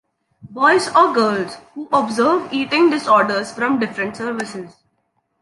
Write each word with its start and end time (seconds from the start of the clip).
Boys 0.49 0.87
or 0.95 1.13
girls 1.13 1.57
who 1.75 1.87
observe 1.93 2.51
eating 2.51 2.89
disorders 2.89 3.51
from 3.53 3.77
different 3.77 4.17
services. 4.17 4.77